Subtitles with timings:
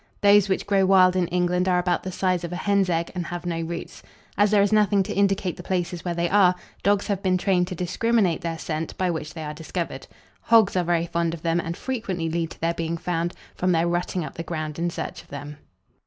[0.21, 3.27] Those which grow wild in England are about the size of a hen's egg, and
[3.27, 4.01] have no roots.
[4.35, 7.67] As there is nothing to indicate the places where they are, dogs have been trained
[7.67, 10.07] to discriminate their scent, by which they are discovered.
[10.41, 13.87] Hogs are very fond of them, and frequently lead to their being found, from their
[13.87, 15.57] rutting up the ground in search of them.